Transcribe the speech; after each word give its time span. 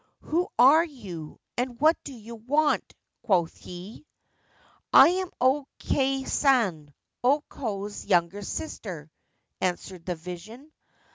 'Who 0.31 0.47
are 0.57 0.83
you, 0.83 1.39
and 1.57 1.79
what 1.79 1.95
do 2.03 2.11
you 2.11 2.33
want?' 2.35 2.95
quoth 3.21 3.55
he. 3.57 4.07
1 4.89 5.11
1 5.13 5.17
am 5.21 5.31
O 5.39 5.67
Kei 5.77 6.23
San, 6.23 6.91
O 7.23 7.43
Ko's 7.47 8.03
younger 8.03 8.41
sister/ 8.41 9.11
answered 9.61 10.07
the 10.07 10.15
vision. 10.15 10.71